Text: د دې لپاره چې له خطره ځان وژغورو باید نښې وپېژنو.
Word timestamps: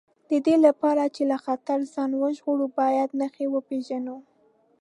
د 0.29 0.31
دې 0.45 0.55
لپاره 0.65 1.03
چې 1.15 1.23
له 1.31 1.37
خطره 1.45 1.85
ځان 1.93 2.11
وژغورو 2.21 2.65
باید 2.79 3.09
نښې 3.19 3.45
وپېژنو. 3.49 4.17